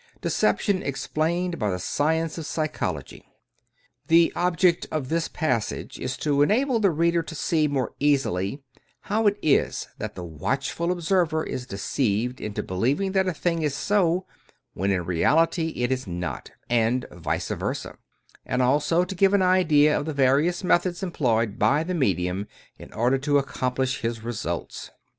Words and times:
DECEPTION 0.21 0.81
EXPLAINED 0.81 1.59
BY 1.59 1.69
THE 1.69 1.77
SCIENCE 1.77 2.39
OF 2.39 2.45
PSYCHOLOGY 2.47 3.23
The 4.07 4.33
object 4.35 4.87
[of 4.91 5.09
this 5.09 5.27
passage] 5.27 5.99
is 5.99 6.17
to 6.17 6.41
enable 6.41 6.79
the 6.79 6.89
reader 6.89 7.21
to 7.21 7.35
see, 7.35 7.67
more 7.67 7.93
easily, 7.99 8.63
how 9.01 9.27
it 9.27 9.37
is 9.43 9.89
that 9.99 10.15
the 10.15 10.23
watchful 10.23 10.91
observer 10.91 11.43
is 11.43 11.67
deceived 11.67 12.41
into 12.41 12.63
believing 12.63 13.11
that 13.11 13.27
a 13.27 13.31
thing 13.33 13.61
is 13.61 13.75
so, 13.75 14.25
when 14.73 14.89
in 14.89 15.05
reality 15.05 15.67
it 15.75 15.91
is 15.91 16.07
not, 16.07 16.49
and 16.67 17.05
vice 17.11 17.49
versa; 17.49 17.95
and 18.43 18.63
also 18.63 19.03
to 19.03 19.13
give 19.13 19.35
an 19.35 19.43
idea 19.43 19.95
of 19.99 20.07
the 20.07 20.13
various 20.13 20.63
methods 20.63 21.03
employed 21.03 21.59
by 21.59 21.83
the 21.83 21.93
medium 21.93 22.47
in 22.79 22.91
order 22.93 23.19
to 23.19 23.37
ac 23.37 23.45
comolish 23.59 24.01
his 24.01 24.23
results. 24.23 24.89